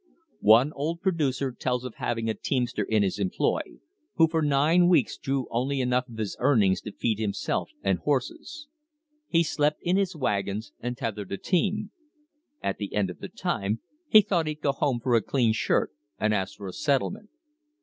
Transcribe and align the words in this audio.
One 0.55 0.73
old 0.73 0.99
producer 0.99 1.51
tells 1.51 1.83
of 1.85 1.93
having 1.97 2.27
a 2.27 2.33
teamster 2.33 2.81
in 2.81 3.03
his 3.03 3.19
employ 3.19 3.61
who 4.15 4.27
for 4.27 4.41
nine 4.41 4.87
weeks 4.89 5.15
drew 5.15 5.45
only 5.51 5.79
enough 5.79 6.09
of 6.09 6.17
his 6.17 6.35
earnings 6.39 6.81
to 6.81 6.91
feed 6.91 7.19
himself 7.19 7.69
and 7.83 7.99
horses. 7.99 8.67
He 9.27 9.43
slept 9.43 9.79
in 9.83 9.97
his 9.97 10.15
wagon 10.15 10.61
and 10.79 10.97
tethered 10.97 11.29
the 11.29 11.37
team. 11.37 11.91
At 12.63 12.79
the 12.79 12.95
end 12.95 13.11
of 13.11 13.19
the 13.19 13.29
time 13.29 13.79
he 14.09 14.21
"thought 14.21 14.47
he'd 14.47 14.61
go 14.61 14.71
home 14.71 14.99
for 14.99 15.13
a 15.13 15.21
clean 15.21 15.53
shirt" 15.53 15.91
and 16.17 16.33
asked 16.33 16.57
for 16.57 16.67
a 16.67 16.73
settlement. 16.73 17.29